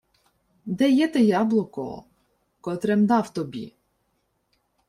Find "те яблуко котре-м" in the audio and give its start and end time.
1.07-3.05